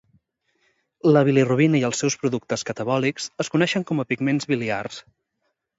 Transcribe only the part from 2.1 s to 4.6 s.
productes catabòlics es coneixen com a pigments